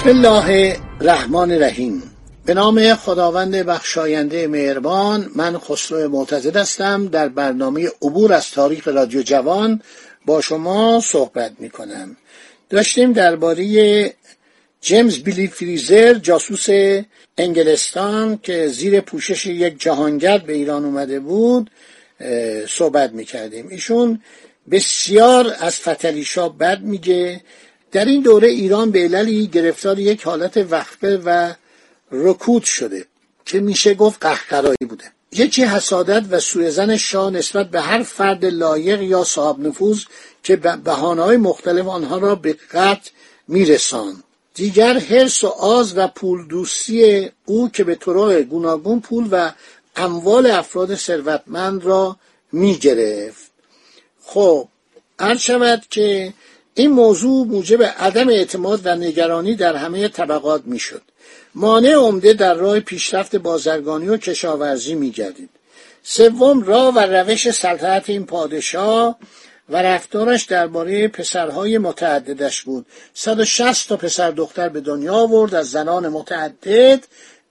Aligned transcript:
بسم 0.00 0.08
الله 0.08 0.76
الرحمن 1.00 1.52
الرحیم. 1.52 2.02
به 2.44 2.54
نام 2.54 2.94
خداوند 2.94 3.56
بخشاینده 3.56 4.46
مهربان 4.46 5.30
من 5.34 5.58
خسرو 5.58 6.08
معتزد 6.08 6.56
هستم. 6.56 7.06
در 7.06 7.28
برنامه 7.28 7.88
عبور 8.02 8.32
از 8.32 8.50
تاریخ 8.50 8.88
رادیو 8.88 9.22
جوان 9.22 9.82
با 10.26 10.40
شما 10.40 11.00
صحبت 11.00 11.52
می 11.58 11.70
کنم 11.70 12.16
داشتیم 12.70 13.12
درباره 13.12 14.14
جیمز 14.80 15.18
بیلی 15.18 15.46
فریزر 15.46 16.14
جاسوس 16.14 16.66
انگلستان 17.38 18.38
که 18.42 18.68
زیر 18.68 19.00
پوشش 19.00 19.46
یک 19.46 19.80
جهانگرد 19.80 20.46
به 20.46 20.52
ایران 20.52 20.84
اومده 20.84 21.20
بود 21.20 21.70
صحبت 22.68 23.12
می 23.12 23.24
کردیم 23.24 23.68
ایشون 23.68 24.22
بسیار 24.70 25.56
از 25.60 25.76
فتلیشا 25.76 26.48
بد 26.48 26.80
میگه. 26.82 27.40
در 27.92 28.04
این 28.04 28.22
دوره 28.22 28.48
ایران 28.48 28.90
به 28.90 28.98
عللی 29.02 29.46
گرفتار 29.46 29.98
یک 29.98 30.22
حالت 30.22 30.56
وقفه 30.56 31.22
و 31.24 31.52
رکود 32.12 32.64
شده 32.64 33.06
که 33.44 33.60
میشه 33.60 33.94
گفت 33.94 34.26
قهقرایی 34.26 34.86
بوده. 34.88 35.04
یکی 35.32 35.64
حسادت 35.64 36.24
و 36.30 36.40
سوء 36.40 36.96
شاه 36.96 37.30
نسبت 37.30 37.70
به 37.70 37.80
هر 37.80 38.02
فرد 38.02 38.44
لایق 38.44 39.02
یا 39.02 39.24
صاحب 39.24 39.66
نفوذ 39.66 40.02
که 40.42 40.56
به 40.56 40.92
های 40.92 41.36
مختلف 41.36 41.86
آنها 41.86 42.18
را 42.18 42.34
به 42.34 42.56
قتل 42.72 43.10
میرسان 43.48 44.22
دیگر 44.54 44.98
حرس 44.98 45.44
و 45.44 45.48
آز 45.48 45.98
و 45.98 46.08
پول 46.08 46.48
دوستی 46.48 47.30
او 47.44 47.68
که 47.68 47.84
به 47.84 47.94
طرق 47.94 48.40
گوناگون 48.40 49.00
پول 49.00 49.28
و 49.30 49.50
اموال 49.96 50.46
افراد 50.46 50.94
ثروتمند 50.94 51.84
را 51.84 52.16
می‌گرفت. 52.52 53.50
خب 54.22 54.68
هر 55.20 55.36
شود 55.36 55.82
که 55.90 56.32
این 56.80 56.90
موضوع 56.90 57.46
موجب 57.46 57.82
عدم 57.82 58.28
اعتماد 58.28 58.80
و 58.84 58.94
نگرانی 58.94 59.54
در 59.54 59.76
همه 59.76 60.08
طبقات 60.08 60.62
می‌شد. 60.64 61.02
مانع 61.54 61.94
عمده 61.94 62.32
در 62.32 62.54
راه 62.54 62.80
پیشرفت 62.80 63.36
بازرگانی 63.36 64.08
و 64.08 64.16
کشاورزی 64.16 64.94
میگردید. 64.94 65.50
سوم 66.02 66.62
راه 66.62 66.94
و 66.94 66.98
روش 66.98 67.50
سلطنت 67.50 68.10
این 68.10 68.26
پادشاه 68.26 69.18
و 69.68 69.82
رفتارش 69.82 70.44
درباره 70.44 71.08
پسرهای 71.08 71.78
متعددش 71.78 72.62
بود. 72.62 72.86
160 73.14 73.88
تا 73.88 73.96
پسر 73.96 74.30
دختر 74.30 74.68
به 74.68 74.80
دنیا 74.80 75.14
آورد 75.14 75.54
از 75.54 75.70
زنان 75.70 76.08
متعدد 76.08 77.04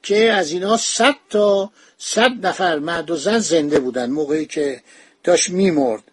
که 0.04 0.32
از 0.32 0.52
اینا 0.52 0.78
100 0.78 1.16
تا 1.30 1.72
100 1.98 2.32
نفر 2.44 2.80
مرد 2.80 3.12
و 3.12 3.16
زن 3.16 3.40
زنده 3.40 3.80
بودن 3.80 4.10
موقعی 4.10 4.46
که 4.46 4.82
داشت 5.24 5.50
میمرد. 5.50 6.04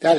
در 0.00 0.18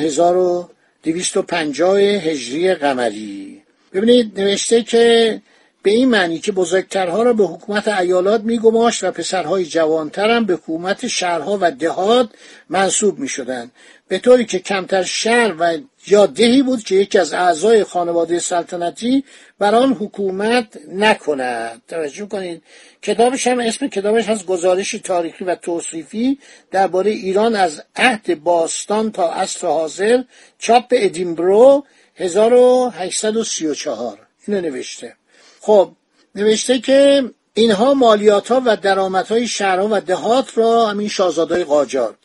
1250 1.06 2.00
هجری 2.00 2.74
قمری 2.74 3.62
ببینید 3.94 4.40
نوشته 4.40 4.84
که 4.84 5.42
به 5.84 5.92
این 5.92 6.10
معنی 6.10 6.40
که 6.40 6.52
بزرگترها 6.52 7.24
را 7.24 7.34
به 7.34 7.44
حکومت 7.44 7.88
ایالات 7.88 8.42
میگماشت 8.42 9.04
و 9.04 9.12
پسرهای 9.12 9.66
جوانتر 9.66 10.30
هم 10.30 10.46
به 10.46 10.54
حکومت 10.54 11.08
شهرها 11.08 11.58
و 11.62 11.72
دهات 11.72 12.30
منصوب 12.70 13.20
می 13.20 13.28
شدن. 13.28 13.72
به 14.08 14.20
طوری 14.20 14.46
که 14.46 14.60
کمتر 14.60 15.04
شهر 15.04 15.56
و 15.60 15.78
یا 16.08 16.26
دهی 16.26 16.62
بود 16.62 16.84
که 16.84 16.96
یکی 16.96 17.20
از 17.20 17.34
اعضای 17.34 17.84
خانواده 17.84 18.40
سلطنتی 18.40 19.24
بر 19.60 19.76
آن 19.76 19.94
حکومت 19.94 20.68
نکند. 20.88 21.82
توجه 21.88 22.26
کنید 22.26 22.64
کتابش 23.02 23.48
هم 23.48 23.60
اسم 23.60 23.88
کتابش 23.88 24.26
هست 24.26 24.46
گزارشی 24.46 25.00
تاریخی 25.00 25.44
و 25.44 25.56
توصیفی 25.56 26.40
درباره 26.72 27.12
ایران 27.12 27.56
از 27.56 27.84
عهد 27.96 28.44
باستان 28.44 29.12
تا 29.12 29.34
عصر 29.34 29.68
حاضر 29.68 30.24
چاپ 30.60 30.86
ادینبرو 30.92 31.86
1834 32.16 34.20
اینو 34.48 34.62
نوشته. 34.62 35.16
خب 35.62 35.92
نوشته 36.36 36.80
که 36.80 37.24
اینها 37.54 37.94
مالیات 37.94 38.52
ها 38.52 38.62
و 38.66 38.78
درآمدهای 38.78 39.40
های 39.40 39.48
شهرها 39.48 39.88
و 39.92 40.02
دهات 40.02 40.58
را 40.58 40.88
همین 40.88 41.08
شاهزادای 41.08 41.64
قاجار 41.64 42.16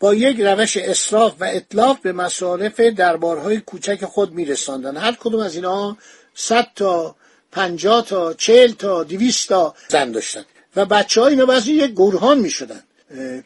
با 0.00 0.14
یک 0.14 0.40
روش 0.40 0.76
اصراف 0.76 1.34
و 1.40 1.44
اطلاف 1.44 2.00
به 2.00 2.12
مصارف 2.12 2.80
دربارهای 2.80 3.60
کوچک 3.60 4.04
خود 4.04 4.32
میرساندن 4.32 4.96
هر 4.96 5.12
کدوم 5.12 5.40
از 5.40 5.54
اینها 5.56 5.96
صد 6.34 6.66
تا 6.76 7.16
پنجاه 7.52 8.04
تا 8.04 8.34
چهل 8.34 8.72
تا 8.72 9.04
دویست 9.04 9.48
تا 9.48 9.74
زن 9.88 10.12
داشتن 10.12 10.44
و 10.76 10.84
بچه 10.86 11.20
ها 11.20 11.26
اینا 11.26 11.46
بعضی 11.46 11.72
یک 11.72 11.90
گورهان 11.90 12.38
می 12.38 12.50
شدن 12.50 12.82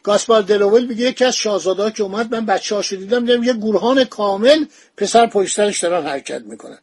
گاسپار 0.03 0.41
دلوول 0.41 0.85
میگه 0.85 1.05
یکی 1.05 1.25
از 1.25 1.35
شاهزاده 1.35 1.91
که 1.91 2.03
اومد 2.03 2.35
من 2.35 2.45
بچه 2.45 2.75
ها 2.75 2.81
دیدم 2.81 3.25
دیدم 3.25 3.43
یه 3.43 3.53
گورهان 3.53 4.03
کامل 4.03 4.65
پسر 4.97 5.27
پشترش 5.27 5.79
دارن 5.79 6.07
حرکت 6.07 6.41
می‌کنن. 6.41 6.77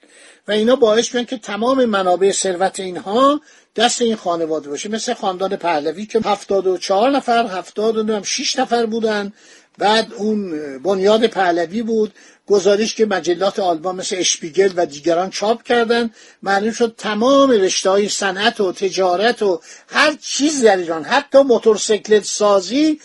و 0.49 0.53
اینا 0.53 0.77
باعث 0.77 1.15
میشن 1.15 1.25
که 1.25 1.39
تمام 1.39 1.85
منابع 1.85 2.33
ثروت 2.33 2.81
اینها 2.81 3.41
دست 3.77 4.03
این 4.03 4.17
خانواده 4.17 4.69
باشه. 4.69 4.89
مثل 4.89 5.15
خاندان 5.15 5.57
پهلوی 5.57 6.07
که 6.07 6.21
هفتاد 6.25 6.67
و 6.67 6.79
چهار 6.79 7.11
نفر 7.11 7.47
هفتاد 7.47 8.11
و 8.11 8.25
شیش 8.25 8.59
نفر 8.59 8.87
بودن. 8.87 9.33
بعد 9.79 10.13
اون 10.17 10.53
بنیاد 10.79 11.27
پهلوی 11.27 11.83
بود 11.83 12.15
گزارش 12.47 12.95
که 12.95 13.07
مجلات 13.07 13.59
آلمان 13.59 13.97
مثل 13.97 14.17
اشپیگل 14.19 14.73
و 14.77 14.87
دیگران 14.87 15.31
چاپ 15.31 15.63
کردن 15.63 16.11
معلوم 16.43 16.73
شد 16.73 16.95
تمام 16.99 17.51
رشته 17.51 17.91
های 17.91 18.09
صنعت 18.09 18.61
و 18.61 18.73
تجارت 18.73 19.43
و 19.43 19.61
هر 19.89 20.17
چیز 20.21 20.65
در 20.65 20.77
ایران 20.77 21.05
حتی 21.05 21.39
موتورسیکلت 21.43 22.25
سازی 22.25 23.01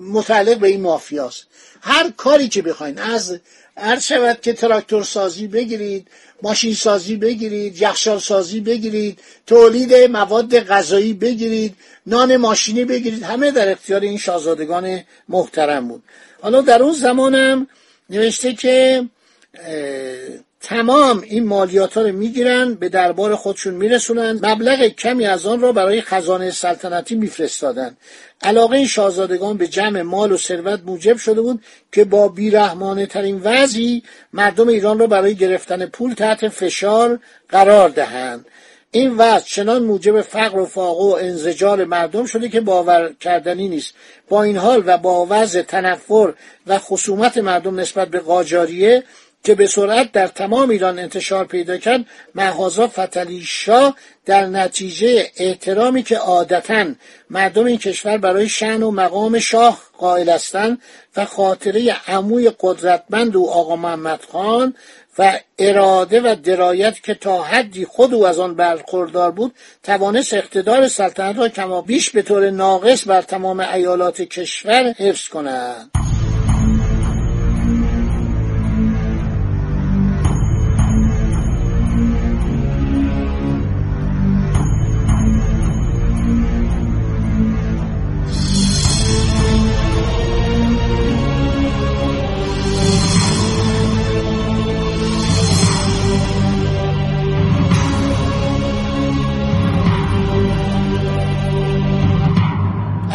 متعلق 0.00 0.58
به 0.58 0.68
این 0.68 0.80
مافیاست. 0.80 1.46
هر 1.86 2.10
کاری 2.16 2.48
که 2.48 2.62
بخواین 2.62 2.98
از 2.98 3.38
هر 3.76 3.98
شود 3.98 4.40
که 4.40 4.52
تراکتور 4.52 5.02
سازی 5.02 5.46
بگیرید 5.46 6.08
ماشین 6.42 6.74
سازی 6.74 7.16
بگیرید 7.16 7.82
یخشال 7.82 8.18
سازی 8.18 8.60
بگیرید 8.60 9.18
تولید 9.46 9.94
مواد 9.94 10.58
غذایی 10.58 11.12
بگیرید 11.12 11.76
نان 12.06 12.36
ماشینی 12.36 12.84
بگیرید 12.84 13.22
همه 13.22 13.50
در 13.50 13.70
اختیار 13.70 14.00
این 14.00 14.18
شاهزادگان 14.18 15.00
محترم 15.28 15.88
بود. 15.88 16.02
حالا 16.42 16.60
در 16.60 16.82
اون 16.82 16.92
زمانم 16.92 17.66
نوشته 18.10 18.54
که 18.54 19.04
تمام 20.64 21.22
این 21.26 21.46
مالیات 21.46 21.94
ها 21.94 22.02
رو 22.02 22.12
می‌گیرن 22.12 22.74
به 22.74 22.88
دربار 22.88 23.34
خودشون 23.34 23.74
میرسونن. 23.74 24.32
مبلغ 24.42 24.86
کمی 24.86 25.26
از 25.26 25.46
آن 25.46 25.60
را 25.60 25.72
برای 25.72 26.00
خزانه 26.00 26.50
سلطنتی 26.50 27.14
میفرستادن. 27.14 27.96
علاقه 28.42 28.86
شاهزادگان 28.86 29.56
به 29.56 29.66
جمع 29.66 30.02
مال 30.02 30.32
و 30.32 30.36
ثروت 30.36 30.80
موجب 30.86 31.16
شده 31.16 31.40
بود 31.40 31.62
که 31.92 32.04
با 32.04 32.28
بیرحمانه 32.28 33.06
ترین 33.06 33.40
وضعی 33.44 34.02
مردم 34.32 34.68
ایران 34.68 34.98
را 34.98 35.06
برای 35.06 35.34
گرفتن 35.34 35.86
پول 35.86 36.14
تحت 36.14 36.48
فشار 36.48 37.18
قرار 37.48 37.88
دهند. 37.88 38.46
این 38.90 39.16
وضع 39.16 39.44
چنان 39.46 39.82
موجب 39.82 40.20
فقر 40.20 40.58
و 40.58 40.66
فاقه 40.66 41.04
و 41.04 41.16
انزجار 41.20 41.84
مردم 41.84 42.26
شده 42.26 42.48
که 42.48 42.60
باور 42.60 43.12
کردنی 43.20 43.68
نیست. 43.68 43.94
با 44.28 44.42
این 44.42 44.56
حال 44.56 44.82
و 44.86 44.98
با 44.98 45.26
وضع 45.30 45.62
تنفر 45.62 46.32
و 46.66 46.78
خصومت 46.78 47.38
مردم 47.38 47.80
نسبت 47.80 48.08
به 48.08 48.20
قاجاریه 48.20 49.02
که 49.44 49.54
به 49.54 49.66
سرعت 49.66 50.12
در 50.12 50.26
تمام 50.26 50.70
ایران 50.70 50.98
انتشار 50.98 51.44
پیدا 51.44 51.76
کرد 51.76 52.04
محازا 52.34 52.86
فتلی 52.86 53.42
شاه 53.42 53.96
در 54.24 54.46
نتیجه 54.46 55.30
احترامی 55.36 56.02
که 56.02 56.16
عادتا 56.16 56.86
مردم 57.30 57.64
این 57.64 57.78
کشور 57.78 58.18
برای 58.18 58.48
شن 58.48 58.82
و 58.82 58.90
مقام 58.90 59.38
شاه 59.38 59.80
قائل 59.98 60.30
هستند 60.30 60.78
و 61.16 61.24
خاطره 61.24 61.96
عموی 62.08 62.52
قدرتمند 62.60 63.36
و 63.36 63.44
آقا 63.44 63.76
محمد 63.76 64.20
خان 64.32 64.74
و 65.18 65.38
اراده 65.58 66.20
و 66.20 66.36
درایت 66.42 67.02
که 67.02 67.14
تا 67.14 67.42
حدی 67.42 67.84
خود 67.84 68.14
او 68.14 68.26
از 68.26 68.38
آن 68.38 68.54
برخوردار 68.54 69.30
بود 69.30 69.54
توانست 69.82 70.34
اقتدار 70.34 70.88
سلطنت 70.88 71.38
را 71.38 71.48
کما 71.48 71.80
بیش 71.80 72.10
به 72.10 72.22
طور 72.22 72.50
ناقص 72.50 73.08
بر 73.08 73.22
تمام 73.22 73.60
ایالات 73.60 74.22
کشور 74.22 74.94
حفظ 74.98 75.28
کند. 75.28 76.13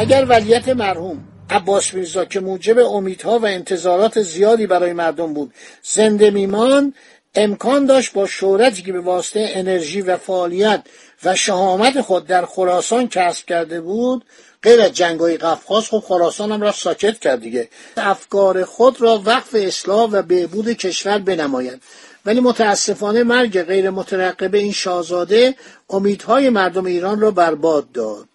اگر 0.10 0.26
ولیت 0.26 0.70
مرحوم 0.70 1.28
عباس 1.50 1.94
میرزا 1.94 2.26
که 2.26 2.40
موجب 2.40 2.80
امیدها 2.80 3.40
و 3.40 3.46
انتظارات 3.46 4.22
زیادی 4.22 4.68
برای 4.68 4.94
مردم 4.94 5.34
بود 5.34 5.54
زنده 5.84 6.30
میمان 6.30 6.94
امکان 7.36 7.86
داشت 7.86 8.14
با 8.14 8.28
شهرتی 8.28 8.82
که 8.82 8.94
به 8.94 9.00
واسطه 9.00 9.50
انرژی 9.54 10.02
و 10.02 10.18
فعالیت 10.18 10.84
و 11.24 11.36
شهامت 11.36 12.02
خود 12.02 12.28
در 12.28 12.46
خراسان 12.46 13.08
کسب 13.08 13.46
کرده 13.46 13.82
بود 13.82 14.26
غیر 14.64 14.82
از 14.82 14.94
جنگای 14.94 15.38
قفقاز 15.38 15.90
خب 15.90 16.00
خراسان 16.00 16.52
هم 16.52 16.62
رفت 16.62 16.82
ساکت 16.82 17.20
کرد 17.20 17.42
دیگه. 17.42 17.70
افکار 17.98 18.64
خود 18.64 19.02
را 19.02 19.22
وقف 19.26 19.56
اصلاح 19.56 20.10
و 20.12 20.22
بهبود 20.22 20.70
کشور 20.70 21.18
بنماید. 21.18 21.82
ولی 22.26 22.40
متاسفانه 22.40 23.24
مرگ 23.24 23.64
غیر 23.64 23.90
مترقبه 23.90 24.58
این 24.58 24.72
شاهزاده 24.72 25.56
امیدهای 25.90 26.50
مردم 26.50 26.86
ایران 26.86 27.20
را 27.20 27.32
برباد 27.32 27.92
داد. 27.92 28.29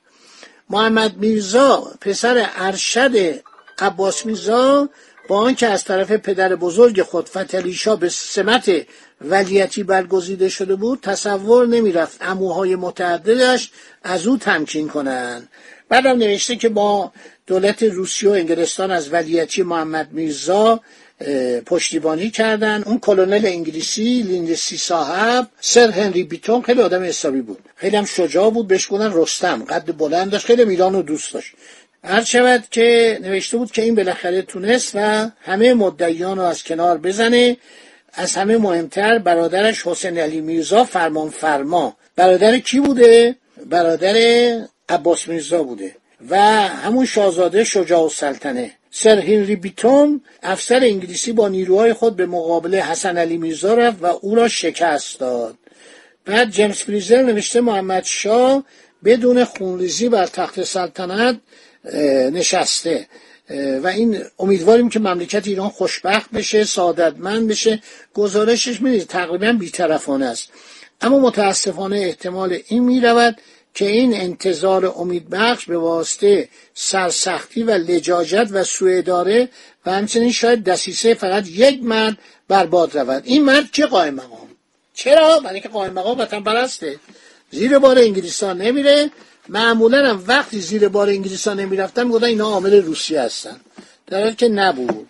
محمد 0.71 1.17
میرزا 1.17 1.93
پسر 2.01 2.51
ارشد 2.57 3.41
عباس 3.79 4.27
میرزا 4.27 4.89
با 5.29 5.39
آنکه 5.39 5.67
از 5.67 5.85
طرف 5.85 6.13
پدر 6.13 6.55
بزرگ 6.55 7.03
خود 7.03 7.29
فتلیشا 7.29 7.97
به 7.97 8.09
سمت 8.09 8.71
ولیتی 9.21 9.83
برگزیده 9.83 10.49
شده 10.49 10.75
بود 10.75 11.01
تصور 11.03 11.67
نمی‌رفت 11.67 12.19
اموهای 12.21 12.77
متعددش 12.77 13.71
از 14.03 14.27
او 14.27 14.37
تمکین 14.37 14.89
کنند. 14.89 15.49
بعدم 15.89 16.19
نوشته 16.19 16.57
که 16.57 16.69
با 16.69 17.13
دولت 17.47 17.83
روسیه 17.83 18.31
و 18.31 18.33
انگلستان 18.33 18.91
از 18.91 19.13
ولیتی 19.13 19.63
محمد 19.63 20.13
میرزا 20.13 20.81
پشتیبانی 21.67 22.31
کردن. 22.31 22.83
اون 22.87 22.99
کلونل 22.99 23.47
انگلیسی 23.47 24.23
لیندسی 24.23 24.77
صاحب 24.77 25.49
سر 25.61 25.91
هنری 25.91 26.25
بیتون 26.25 26.63
خیلی 26.63 26.83
آدم 26.83 27.03
حسابی 27.03 27.41
بود. 27.41 27.59
خیلی 27.77 27.97
هم 27.97 28.05
شجاع 28.05 28.51
بود 28.51 28.69
بهش 28.69 28.93
گفتن 28.93 29.13
رستم. 29.15 29.65
قد 29.65 29.97
بلند 29.97 30.31
داشت. 30.31 30.47
خیلی 30.47 30.65
میلان 30.65 30.93
رو 30.93 31.03
دوست 31.03 31.35
داشت. 31.35 31.55
هر 32.05 32.25
شود 32.25 32.65
که 32.71 33.19
نوشته 33.23 33.57
بود 33.57 33.71
که 33.71 33.83
این 33.83 33.95
بالاخره 33.95 34.43
تونست 34.43 34.93
و 34.95 35.31
همه 35.41 35.75
مدعیان 35.75 36.39
رو 36.39 36.45
از 36.45 36.63
کنار 36.63 36.99
بزنه 36.99 37.57
از 38.13 38.35
همه 38.35 38.59
مهمتر 38.59 39.19
برادرش 39.19 39.87
حسین 39.87 40.19
علی 40.19 40.41
میرزا 40.41 40.85
فرمان 40.85 41.31
فرما. 41.31 41.97
برادر 42.17 42.59
کی 42.59 42.81
بوده؟ 42.81 43.37
برادر 43.67 44.17
عباس 44.89 45.29
میرزا 45.29 45.63
بوده. 45.63 45.97
و 46.29 46.37
همون 46.69 47.07
شاهزاده 47.07 47.65
شجاع 47.65 48.07
و 48.07 48.09
سلطنه 48.09 48.73
سر 48.91 49.19
هنری 49.19 49.57
بیتون 49.57 50.21
افسر 50.43 50.81
انگلیسی 50.85 51.33
با 51.33 51.49
نیروهای 51.49 51.93
خود 51.93 52.17
به 52.17 52.27
مقابل 52.27 52.75
حسن 52.75 53.19
علی 53.19 53.37
میرزا 53.37 53.75
رفت 53.75 54.03
و 54.03 54.07
او 54.07 54.35
را 54.35 54.49
شکست 54.49 55.21
داد. 55.21 55.59
بعد 56.25 56.51
جیمز 56.51 56.77
فریزر 56.77 57.23
نوشته 57.23 57.61
محمد 57.61 58.05
شاه 58.05 58.65
بدون 59.05 59.45
خونریزی 59.45 60.09
بر 60.09 60.27
تخت 60.27 60.65
سلطنت 60.65 61.41
نشسته. 62.33 63.07
و 63.83 63.87
این 63.87 64.23
امیدواریم 64.39 64.89
که 64.89 64.99
مملکت 64.99 65.47
ایران 65.47 65.69
خوشبخت 65.69 66.31
بشه 66.31 66.65
سعادتمند 66.65 67.49
بشه. 67.49 67.83
گزارشش 68.15 68.81
می‌دید 68.81 69.07
تقریبا 69.07 69.53
بیطرفانه 69.53 70.27
است. 70.27 70.49
اما 71.01 71.19
متاسفانه 71.19 71.97
احتمال 71.97 72.59
این 72.69 72.85
می‌رود 72.85 73.37
که 73.75 73.87
این 73.87 74.15
انتظار 74.15 74.93
امیدبخش 74.97 75.67
به 75.67 75.79
واسطه 75.79 76.49
سرسختی 76.75 77.63
و 77.63 77.71
لجاجت 77.71 78.49
و 78.51 78.65
سوء 78.65 79.01
داره 79.01 79.49
و 79.87 79.93
همچنین 79.93 80.33
شاید 80.33 80.65
دسیسه 80.65 81.15
فقط 81.15 81.49
یک 81.49 81.83
مرد 81.83 82.19
برباد 82.49 82.99
رود. 82.99 83.23
این 83.27 83.45
مرد 83.45 83.69
چه 83.73 83.87
قائم 83.87 84.15
مقام؟ 84.15 84.49
چرا؟ 84.95 85.41
برای 85.41 85.61
که 85.61 85.69
قائم 85.69 85.93
مقام 85.93 86.19
وطن 86.19 86.43
پرسته. 86.43 86.99
زیر 87.51 87.79
بار 87.79 87.99
انگلیسان 87.99 88.63
نمیره. 88.63 89.11
معمولا 89.49 90.11
هم 90.11 90.25
وقتی 90.27 90.61
زیر 90.61 90.89
بار 90.89 91.09
انگلیسان 91.09 91.61
نمی‌رفتن 91.61 92.05
می‌گفتن 92.07 92.27
اینا 92.27 92.45
عامل 92.45 92.83
روسیه 92.83 93.21
هستن. 93.21 93.57
در 94.07 94.23
حالی 94.23 94.35
که 94.35 94.49
نبود. 94.49 95.09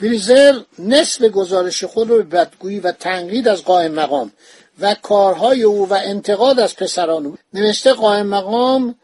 فریزر 0.00 0.60
نصف 0.78 1.22
گزارش 1.22 1.84
خود 1.84 2.10
رو 2.10 2.16
به 2.16 2.22
بدگویی 2.22 2.80
و 2.80 2.92
تنقید 2.92 3.48
از 3.48 3.64
قائم 3.64 3.92
مقام 3.92 4.32
و 4.80 4.94
کارهای 4.94 5.62
او 5.62 5.88
و 5.88 5.94
انتقاد 6.04 6.60
از 6.60 6.76
پسران 6.76 7.26
او. 7.26 7.36
نوشته 7.54 7.92
قائم 7.92 8.26
مقام 8.26 8.94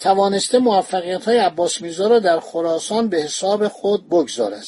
توانسته 0.00 0.58
موفقیت 0.58 1.24
های 1.24 1.38
عباس 1.38 1.82
میرزا 1.82 2.06
را 2.06 2.18
در 2.18 2.40
خراسان 2.40 3.08
به 3.08 3.16
حساب 3.16 3.68
خود 3.68 4.08
بگذارد. 4.08 4.66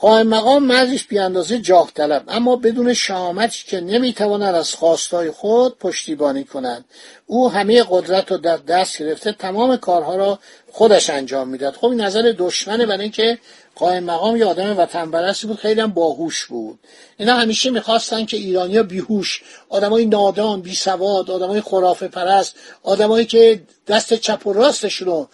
قائم 0.00 0.26
مقام 0.26 0.64
مردیش 0.64 1.06
بیاندازه 1.06 1.58
جاه 1.58 1.90
طلب 1.94 2.24
اما 2.28 2.56
بدون 2.56 2.94
شهامتی 2.94 3.64
که 3.66 3.80
نمی‌تواند 3.80 4.54
از 4.54 4.74
خواستای 4.74 5.30
خود 5.30 5.78
پشتیبانی 5.78 6.44
کند. 6.44 6.84
او 7.26 7.50
همه 7.50 7.84
قدرت 7.90 8.30
رو 8.30 8.38
در 8.38 8.56
دست 8.56 8.98
گرفته 8.98 9.32
تمام 9.32 9.76
کارها 9.76 10.16
را 10.16 10.38
خودش 10.72 11.10
انجام 11.10 11.48
می‌داد. 11.48 11.74
خب 11.74 11.86
این 11.86 12.00
نظر 12.00 12.34
دشمنه 12.38 12.86
برای 12.86 13.02
اینکه 13.02 13.38
قائم 13.74 14.04
مقام 14.04 14.36
یه 14.36 14.44
آدم 14.44 14.78
وطن 14.78 15.10
بود 15.42 15.58
خیلی 15.58 15.80
هم 15.80 15.90
باهوش 15.90 16.46
بود. 16.46 16.78
اینا 17.18 17.34
همیشه 17.34 17.70
می‌خواستن 17.70 18.24
که 18.24 18.36
ایرانیا 18.36 18.82
بیهوش 18.82 19.42
آدمای 19.68 20.06
نادان 20.06 20.60
بی 20.60 20.74
سواد 20.74 21.30
آدمای 21.30 21.60
خرافه 21.60 22.08
پرست 22.08 22.54
آدمایی 22.82 23.26
که 23.26 23.62
دست 23.88 24.14
چپ 24.14 24.46
و 24.46 24.52
راستشون 24.52 25.26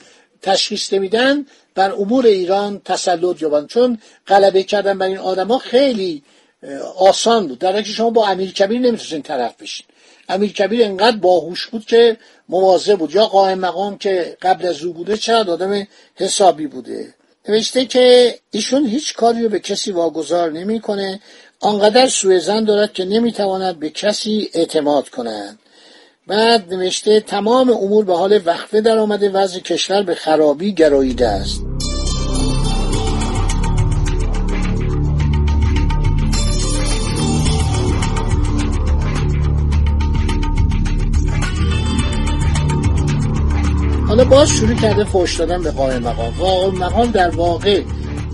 تشخیص 0.43 0.93
نمیدن 0.93 1.47
بر 1.75 1.93
امور 1.93 2.27
ایران 2.27 2.81
تسلط 2.85 3.43
یابند 3.43 3.67
چون 3.67 3.99
غلبه 4.27 4.62
کردن 4.62 4.99
بر 4.99 5.06
این 5.06 5.19
آدما 5.19 5.59
خیلی 5.59 6.23
آسان 6.99 7.47
بود. 7.49 7.59
در 7.59 7.83
که 7.83 7.91
شما 7.91 8.11
با 8.11 8.27
امیر 8.27 8.53
کبیر 8.53 8.79
نمی‌تونستین 8.79 9.23
طرف 9.23 9.56
بشین. 9.62 9.87
امیر 10.29 10.53
کبیر 10.53 10.85
انقدر 10.85 11.17
باهوش 11.17 11.67
بود 11.67 11.87
که 11.87 12.17
مواظب 12.49 12.99
بود. 12.99 13.15
یا 13.15 13.27
قائم 13.27 13.59
مقام 13.59 13.99
که 13.99 14.37
قبل 14.43 14.67
از 14.67 14.83
او 14.83 14.93
بوده 14.93 15.17
چقدر 15.17 15.50
آدم 15.50 15.87
حسابی 16.15 16.67
بوده. 16.67 17.15
نوشته 17.49 17.85
که 17.85 18.35
ایشون 18.50 18.87
هیچ 18.87 19.15
کاری 19.15 19.43
رو 19.43 19.49
به 19.49 19.61
کسی 19.61 19.91
واگذار 19.93 20.53
نمی‌کنه. 20.53 21.21
آنقدر 21.61 22.09
سوء 22.09 22.38
زن 22.38 22.65
دارد 22.65 22.93
که 22.93 23.05
نمی‌تواند 23.05 23.79
به 23.79 23.91
کسی 23.91 24.50
اعتماد 24.55 25.09
کند. 25.09 25.59
بعد 26.28 26.75
نوشته 26.75 27.21
تمام 27.21 27.71
امور 27.71 28.04
به 28.04 28.16
حال 28.16 28.40
وقفه 28.47 28.80
در 28.80 28.99
آمده 28.99 29.30
وضع 29.30 29.61
کشور 29.61 30.02
به 30.02 30.14
خرابی 30.14 30.73
گراییده 30.73 31.28
است. 31.28 31.64
حالا 44.09 44.25
باز 44.25 44.49
شروع 44.49 44.75
کرده 44.75 45.04
فوش 45.04 45.37
دادن 45.37 45.62
به 45.62 45.71
قائم 45.71 46.02
مقام. 46.02 46.30
قائم 46.30 46.75
مقام 46.75 47.11
در 47.11 47.30
واقع 47.30 47.83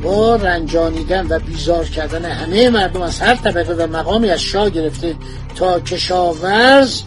با 0.02 0.36
رنجانیدن 0.36 1.26
و 1.30 1.38
بیزار 1.38 1.84
کردن 1.84 2.24
همه 2.24 2.70
مردم 2.70 3.02
از 3.02 3.20
هر 3.20 3.34
طبقه 3.34 3.74
و 3.74 3.86
مقامی 3.86 4.30
از 4.30 4.40
شاه 4.40 4.70
گرفته 4.70 5.14
تا 5.56 5.80
کشاورز 5.80 7.02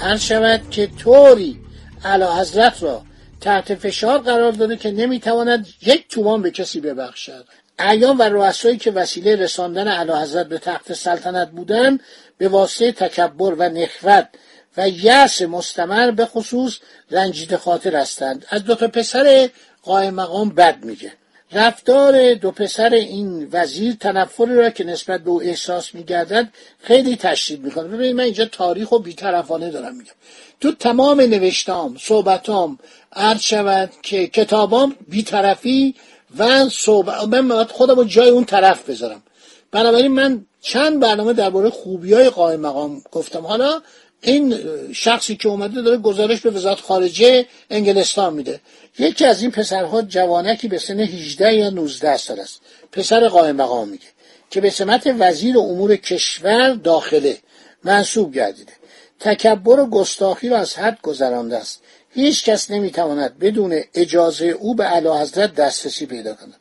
هر 0.00 0.16
شود 0.16 0.70
که 0.70 0.86
طوری 0.86 1.60
علا 2.04 2.36
حضرت 2.36 2.82
را 2.82 3.02
تحت 3.40 3.74
فشار 3.74 4.18
قرار 4.18 4.52
داده 4.52 4.76
که 4.76 4.90
نمی‌تواند 4.90 5.66
یک 5.82 6.08
تومان 6.08 6.42
به 6.42 6.50
کسی 6.50 6.80
ببخشد. 6.80 7.44
ایام 7.78 8.18
و 8.18 8.22
رؤسایی 8.22 8.76
که 8.76 8.90
وسیله 8.90 9.36
رساندن 9.36 9.88
علا 9.88 10.22
حضرت 10.22 10.48
به 10.48 10.58
تخت 10.58 10.92
سلطنت 10.92 11.50
بودند 11.50 12.00
به 12.38 12.48
واسطه 12.48 12.92
تکبر 12.92 13.54
و 13.54 13.62
نخوت 13.68 14.28
و 14.76 14.88
یأس 14.88 15.42
مستمر 15.42 16.10
به 16.10 16.26
خصوص 16.26 16.78
رنجیده 17.10 17.56
خاطر 17.56 17.96
هستند. 17.96 18.46
از 18.48 18.64
دو 18.64 18.74
تا 18.74 18.88
پسر 18.88 19.50
قائم 19.82 20.14
مقام 20.14 20.48
بد 20.48 20.84
میگه. 20.84 21.12
رفتار 21.52 22.34
دو 22.34 22.50
پسر 22.50 22.94
این 22.94 23.48
وزیر 23.52 23.94
تنفری 24.00 24.54
را 24.54 24.70
که 24.70 24.84
نسبت 24.84 25.20
به 25.20 25.30
او 25.30 25.42
احساس 25.42 25.94
میگردد 25.94 26.48
خیلی 26.80 27.16
تشدید 27.16 27.64
می‌کنه. 27.64 27.88
ببینید 27.88 28.16
من 28.16 28.24
اینجا 28.24 28.44
تاریخ 28.44 28.92
و 28.92 28.98
بیطرفانه 28.98 29.70
دارم 29.70 29.96
میگم. 29.96 30.12
تو 30.60 30.72
تمام 30.72 31.20
نوشتام 31.20 31.96
صحبتام 32.00 32.78
عرض 33.12 33.40
شود 33.40 33.90
که 34.02 34.26
کتابام 34.26 34.96
بیطرفی 35.08 35.94
و 36.38 36.68
صحبت 36.68 37.24
من 37.24 37.64
خودم 37.64 37.96
رو 37.96 38.04
جای 38.04 38.28
اون 38.28 38.44
طرف 38.44 38.90
بذارم. 38.90 39.22
بنابراین 39.70 40.12
من 40.12 40.46
چند 40.60 41.00
برنامه 41.00 41.32
درباره 41.32 41.70
خوبی 41.70 42.14
های 42.14 42.30
قائم 42.30 42.60
مقام 42.60 43.02
گفتم. 43.12 43.46
حالا 43.46 43.80
این 44.22 44.54
شخصی 44.92 45.36
که 45.36 45.48
اومده 45.48 45.82
داره 45.82 45.96
گزارش 45.96 46.40
به 46.40 46.50
وزارت 46.50 46.80
خارجه 46.80 47.46
انگلستان 47.70 48.34
میده. 48.34 48.60
یکی 48.98 49.24
از 49.24 49.42
این 49.42 49.50
پسرها 49.50 50.02
جوانکی 50.02 50.68
به 50.68 50.78
سن 50.78 51.00
18 51.00 51.54
یا 51.54 51.70
19 51.70 52.16
سال 52.16 52.40
است. 52.40 52.60
پسر 52.92 53.28
قائم 53.28 53.56
مقام 53.56 53.88
میگه 53.88 54.06
که 54.50 54.60
به 54.60 54.70
سمت 54.70 55.14
وزیر 55.18 55.58
امور 55.58 55.96
کشور 55.96 56.74
داخله 56.74 57.38
منصوب 57.84 58.34
گردیده. 58.34 58.72
تکبر 59.20 59.80
و 59.80 59.86
گستاخی 59.86 60.48
را 60.48 60.58
از 60.58 60.74
حد 60.74 60.98
گذرانده 61.02 61.56
است. 61.56 61.82
هیچ 62.14 62.44
کس 62.44 62.70
نمی‌تواند 62.70 63.38
بدون 63.38 63.80
اجازه 63.94 64.46
او 64.46 64.74
به 64.74 64.84
اعلی 64.84 65.08
حضرت 65.08 65.54
دسترسی 65.54 66.06
پیدا 66.06 66.34
کند. 66.34 66.54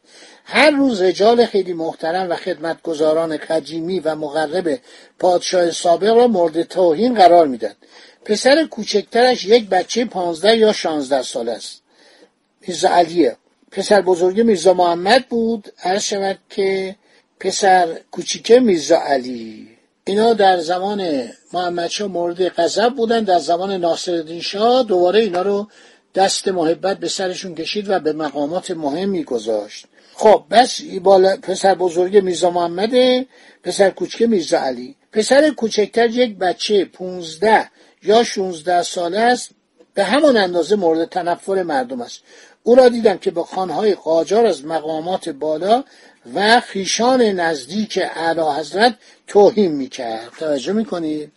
هر 0.49 0.71
روز 0.71 1.01
رجال 1.01 1.45
خیلی 1.45 1.73
محترم 1.73 2.29
و 2.29 2.35
خدمتگزاران 2.35 3.37
قدیمی 3.37 3.99
و 3.99 4.15
مقرب 4.15 4.79
پادشاه 5.19 5.71
سابق 5.71 6.13
را 6.15 6.27
مورد 6.27 6.63
توهین 6.63 7.13
قرار 7.13 7.47
میدن 7.47 7.73
پسر 8.25 8.63
کوچکترش 8.63 9.45
یک 9.45 9.69
بچه 9.69 10.05
پانزده 10.05 10.57
یا 10.57 10.73
شانزده 10.73 11.21
ساله 11.21 11.51
است. 11.51 11.81
میرزا 12.67 12.89
علیه. 12.89 13.37
پسر 13.71 14.01
بزرگ 14.01 14.41
میرزا 14.41 14.73
محمد 14.73 15.27
بود. 15.29 15.73
عرض 15.83 16.03
شود 16.03 16.37
که 16.49 16.95
پسر 17.39 17.99
کوچیکه 18.11 18.59
میرزا 18.59 18.97
علی. 18.97 19.67
اینا 20.05 20.33
در 20.33 20.59
زمان 20.59 21.29
محمد 21.53 21.87
شا 21.87 22.07
مورد 22.07 22.49
غضب 22.49 22.89
بودن. 22.89 23.23
در 23.23 23.39
زمان 23.39 23.71
ناصرالدین 23.71 24.41
شاه 24.41 24.83
دوباره 24.83 25.19
اینا 25.19 25.41
رو 25.41 25.67
دست 26.15 26.47
محبت 26.47 26.97
به 26.97 27.07
سرشون 27.07 27.55
کشید 27.55 27.89
و 27.89 27.99
به 27.99 28.13
مقامات 28.13 28.71
مهمی 28.71 29.23
گذاشت. 29.23 29.85
خب 30.19 30.43
بس 30.51 30.81
بالا 31.03 31.37
پسر 31.37 31.75
بزرگ 31.75 32.17
میرزا 32.17 32.49
محمد 32.49 33.25
پسر 33.63 33.89
کوچک 33.89 34.21
میرزا 34.21 34.59
علی. 34.59 34.95
پسر 35.11 35.49
کوچکتر 35.49 36.09
یک 36.09 36.37
بچه 36.37 36.85
پونزده 36.85 37.69
یا 38.03 38.23
16 38.23 38.83
ساله 38.83 39.19
است 39.19 39.49
به 39.93 40.03
همان 40.03 40.37
اندازه 40.37 40.75
مورد 40.75 41.09
تنفر 41.09 41.63
مردم 41.63 42.01
است. 42.01 42.21
او 42.63 42.75
را 42.75 42.89
دیدم 42.89 43.17
که 43.17 43.31
به 43.31 43.43
خانهای 43.43 43.93
قاجار 43.93 44.45
از 44.45 44.65
مقامات 44.65 45.29
بالا 45.29 45.83
و 46.35 46.59
خیشان 46.59 47.21
نزدیک 47.21 47.99
اعلی 48.15 48.41
حضرت 48.59 48.95
توهین 49.27 49.71
می‌کرد. 49.71 50.31
توجه 50.39 50.73
می‌کنید؟ 50.73 51.31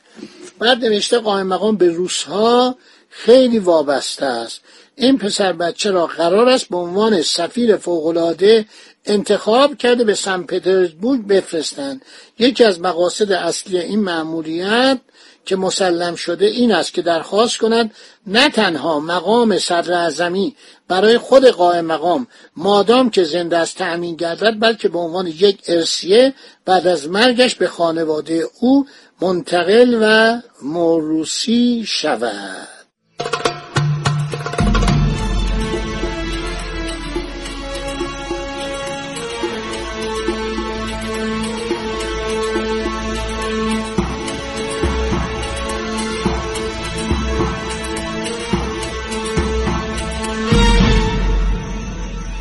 بعد 0.58 0.84
نوشته 0.84 1.18
قائم 1.18 1.46
مقام 1.46 1.76
به 1.76 1.88
روسها 1.88 2.76
خیلی 3.10 3.58
وابسته 3.58 4.26
است. 4.26 4.60
این 5.00 5.18
پسر 5.18 5.52
بچه 5.52 5.90
را 5.90 6.06
قرار 6.06 6.48
است 6.48 6.68
به 6.68 6.76
عنوان 6.76 7.22
سفیر 7.22 7.76
فوقالعاده 7.76 8.66
انتخاب 9.06 9.76
کرده 9.76 10.04
به 10.04 10.14
سن 10.14 10.42
پترزبورگ 10.42 11.26
بفرستند. 11.26 12.02
یکی 12.38 12.64
از 12.64 12.80
مقاصد 12.80 13.32
اصلی 13.32 13.78
این 13.78 14.00
مأموریت 14.00 14.98
که 15.44 15.56
مسلم 15.56 16.14
شده 16.14 16.46
این 16.46 16.72
است 16.72 16.94
که 16.94 17.02
درخواست 17.02 17.58
کنند 17.58 17.94
نه 18.26 18.50
تنها 18.50 19.00
مقام 19.00 19.58
صدر 19.58 20.10
برای 20.88 21.18
خود 21.18 21.44
قائم 21.44 21.84
مقام 21.84 22.26
مادام 22.56 23.10
که 23.10 23.24
زنده 23.24 23.58
است 23.58 23.78
تأمین 23.78 24.16
گردد 24.16 24.60
بلکه 24.60 24.88
به 24.88 24.98
عنوان 24.98 25.26
یک 25.26 25.58
ارسیه 25.68 26.34
بعد 26.64 26.86
از 26.86 27.08
مرگش 27.08 27.54
به 27.54 27.68
خانواده 27.68 28.46
او 28.60 28.86
منتقل 29.20 29.98
و 30.02 30.40
موروسی 30.62 31.84
شود. 31.86 32.79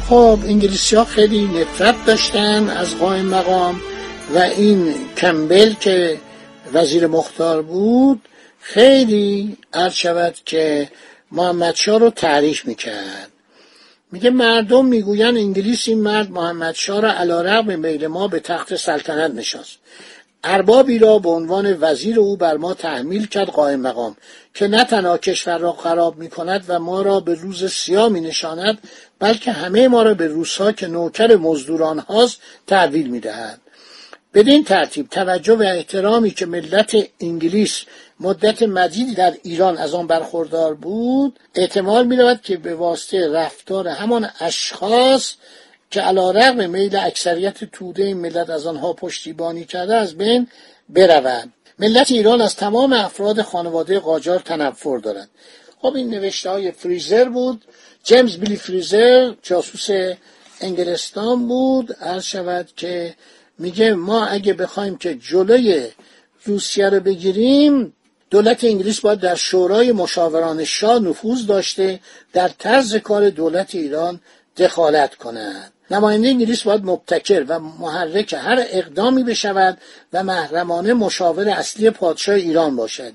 خب 0.10 0.40
انگلیسی 0.44 0.96
ها 0.96 1.06
خیلی 1.06 1.46
نفرت 1.46 2.06
داشتن 2.06 2.70
از 2.70 2.98
قائم 2.98 3.26
مقام 3.26 3.82
و 4.36 4.38
این 4.38 4.96
کمبل 5.18 5.74
که 5.74 6.18
وزیر 6.74 7.08
مختار 7.08 7.62
بود 7.62 8.22
خیلی 8.60 9.58
عرض 9.74 9.94
شود 9.94 10.36
که 10.46 10.90
محمد 11.32 11.76
شاه 11.76 12.00
رو 12.00 12.10
تعریف 12.10 12.66
می‌کرد. 12.66 13.32
میگه 14.12 14.30
مردم 14.30 14.86
می‌گوین 14.86 15.38
انگلیس 15.38 15.88
این 15.88 16.02
مرد 16.02 16.32
محمد 16.32 16.76
شاه 16.76 17.02
را 17.02 17.14
علا 17.14 17.42
رقم 17.42 17.80
میل 17.80 18.08
ما 18.08 18.28
به 18.28 18.40
تخت 18.40 18.76
سلطنت 18.76 19.32
نشاست. 19.32 19.78
اربابی 20.44 21.00
را 21.00 21.20
به 21.20 21.30
عنوان 21.30 21.78
وزیر 21.82 22.20
او 22.20 22.38
بر 22.38 22.58
ما 22.58 22.74
تحمیل 22.74 23.28
کرد 23.28 23.48
قائم 23.48 23.80
مقام 23.80 24.18
که 24.54 24.68
نه 24.68 24.84
تنها 24.84 25.18
کشور 25.18 25.58
را 25.58 25.72
خراب 25.72 26.18
می 26.18 26.30
کند 26.30 26.66
و 26.68 26.80
ما 26.80 27.02
را 27.02 27.20
به 27.20 27.34
روز 27.34 27.72
سیاه 27.72 28.10
می 28.10 28.22
نشاند 28.22 28.78
بلکه 29.20 29.52
همه 29.52 29.88
ما 29.88 30.04
را 30.04 30.14
به 30.14 30.28
روزها 30.28 30.72
که 30.72 30.88
نوکر 30.88 31.36
مزدوران 31.36 32.00
هاست 32.00 32.42
تحویل 32.68 33.10
می 33.10 33.20
دهد. 33.20 33.62
بدین 34.34 34.64
ترتیب 34.64 35.08
توجه 35.08 35.54
و 35.54 35.62
احترامی 35.62 36.32
که 36.32 36.46
ملت 36.46 36.96
انگلیس 37.20 37.86
مدت 38.20 38.64
مدیدی 38.64 39.14
در 39.14 39.34
ایران 39.44 39.78
از 39.78 39.94
آن 39.94 40.08
برخوردار 40.08 40.74
بود 40.74 41.40
احتمال 41.56 42.08
می 42.08 42.16
رود 42.16 42.42
که 42.42 42.58
به 42.58 42.76
واسطه 42.76 43.28
رفتار 43.28 43.88
همان 43.88 44.30
اشخاص 44.40 45.34
که 45.92 46.02
علا 46.02 46.32
رقم 46.32 46.70
میل 46.70 46.96
اکثریت 46.96 47.64
توده 47.64 48.04
این 48.04 48.18
ملت 48.18 48.50
از 48.50 48.68
آنها 48.68 48.94
پشتیبانی 48.94 49.66
کرده 49.66 49.96
از 49.96 50.18
بین 50.18 50.48
برود 50.90 51.54
ملت 51.80 52.12
ایران 52.12 52.42
از 52.42 52.56
تمام 52.56 52.94
افراد 52.94 53.42
خانواده 53.42 54.00
قاجار 54.00 54.40
تنفر 54.40 54.98
دارد. 54.98 55.30
خب 55.82 55.96
این 55.96 56.10
نوشته 56.10 56.50
های 56.50 56.72
فریزر 56.72 57.30
بود. 57.30 57.66
جیمز 58.04 58.38
بیلی 58.38 58.56
فریزر 58.56 59.34
جاسوس 59.42 60.16
انگلستان 60.62 61.48
بود. 61.48 61.94
عرض 61.94 62.24
شود 62.24 62.70
که 62.76 63.16
میگه 63.60 63.94
ما 63.94 64.26
اگه 64.26 64.54
بخوایم 64.54 64.98
که 64.98 65.16
جلوی 65.16 65.88
روسیه 66.46 66.90
رو 66.90 67.00
بگیریم 67.00 67.94
دولت 68.30 68.64
انگلیس 68.64 69.00
باید 69.00 69.20
در 69.20 69.36
شورای 69.36 69.92
مشاوران 69.92 70.64
شاه 70.64 71.00
نفوذ 71.00 71.46
داشته 71.46 72.00
در 72.34 72.48
طرز 72.48 72.96
کار 72.96 73.30
دولت 73.30 73.76
ایران 73.76 74.22
دخالت 74.58 75.16
کند. 75.16 75.74
نماینده 75.92 76.28
انگلیس 76.28 76.64
باید 76.64 76.86
مبتکر 76.86 77.46
و 77.48 77.60
محرک 77.60 78.34
هر 78.34 78.66
اقدامی 78.70 79.24
بشود 79.24 79.78
و 80.14 80.24
محرمانه 80.24 80.94
مشاور 80.94 81.50
اصلی 81.50 81.90
پادشاه 81.90 82.36
ایران 82.36 82.76
باشد. 82.76 83.14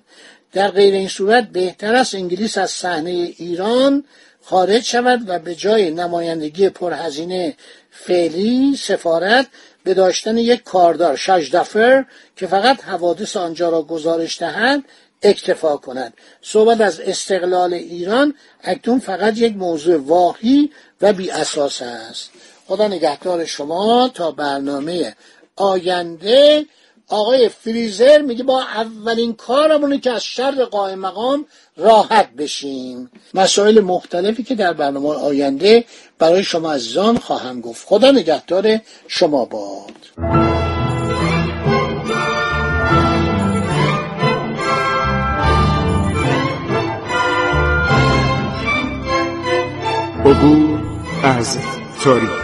در 0.53 0.71
غیر 0.71 0.95
این 0.95 1.09
صورت 1.09 1.49
بهتر 1.49 1.95
است 1.95 2.15
انگلیس 2.15 2.59
از 2.59 2.71
صحنه 2.71 3.11
ایران 3.11 4.05
خارج 4.45 4.83
شود 4.83 5.21
و 5.29 5.39
به 5.39 5.55
جای 5.55 5.91
نمایندگی 5.91 6.69
پرهزینه 6.69 7.57
فعلی 7.91 8.77
سفارت 8.77 9.47
به 9.85 9.95
داشتن 9.95 10.39
یک 10.39 10.63
کاردار 10.63 11.17
شجدفر 11.17 12.05
که 12.37 12.47
فقط 12.47 12.85
حوادث 12.85 13.37
آنجا 13.37 13.69
را 13.69 13.83
گزارش 13.83 14.39
دهد 14.39 14.85
اکتفا 15.23 15.77
کند. 15.77 16.15
صحبت 16.43 16.81
از 16.81 17.01
استقلال 17.01 17.75
ایران 17.75 18.35
اکنون 18.63 18.99
فقط 18.99 19.39
یک 19.39 19.57
موضوع 19.57 19.97
واهی 19.97 20.71
و 21.01 21.13
بی 21.13 21.31
اساس 21.31 21.83
است. 21.83 22.31
خدا 22.67 22.89
نگهدار 22.89 23.45
شما 23.45 24.11
تا 24.15 24.31
برنامه 24.31 25.15
آینده 25.57 26.67
آقای 27.09 27.49
فریزر 27.49 28.23
میگه 28.23 28.45
با 28.45 28.63
اولین 28.63 29.35
کارمونه 29.35 29.99
که 29.99 30.11
از 30.11 30.25
شر 30.25 30.65
قائم 30.65 30.99
مقام 30.99 31.47
راحت 31.77 32.31
بشیم. 32.31 33.11
مسائل 33.35 33.81
مختلفی 33.81 34.43
که 34.43 34.55
در 34.55 34.73
برنامه 34.73 35.09
آینده 35.09 35.85
برای 36.19 36.45
شما 36.45 36.73
عزیزان 36.73 37.19
خواهم 37.19 37.61
گفت. 37.61 37.87
خدا 37.89 38.11
نگهدار 38.11 38.81
شما 39.09 39.45
باد. 39.45 39.95
عبور 50.25 50.81
از 51.23 51.59
تاریخ. 52.05 52.44